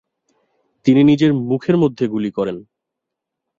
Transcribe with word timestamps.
তিনি 0.85 1.01
নিজের 1.03 1.31
মুখের 1.49 1.75
মধ্যে 1.77 2.05
গুলি 2.07 2.31
করেন। 2.31 2.57